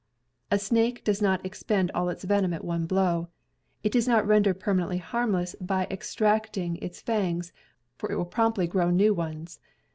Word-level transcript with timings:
A 0.49 0.57
snake 0.57 1.03
does 1.03 1.21
not 1.21 1.45
expend 1.45 1.91
all 1.91 2.09
its 2.09 2.23
venom 2.23 2.55
at 2.55 2.63
one 2.65 2.87
blow. 2.87 3.27
It 3.83 3.95
is 3.95 4.07
not 4.07 4.25
rendered 4.25 4.59
permanently 4.59 4.97
harmless 4.97 5.55
by 5.61 5.85
extracting 5.91 6.77
its 6.77 7.01
fangs, 7.03 7.53
for 7.99 8.11
it 8.11 8.15
will 8.15 8.25
promptly 8.25 8.65
grow 8.65 8.89
new 8.89 9.13
ones. 9.13 9.59